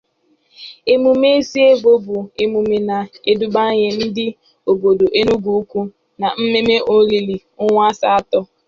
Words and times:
Emume 0.93 1.29
Isu 1.41 1.57
Evo 1.71 1.91
bụ 2.05 2.17
emume 2.43 2.77
na-edubanye 2.89 3.87
ndị 4.03 4.27
obodo 4.69 5.05
Enugwu-ukwu 5.19 5.79
na 6.19 6.27
mmemme 6.41 6.75
Olili 6.95 7.35
Ọnwa 7.63 7.83
Asatọ 7.91 8.39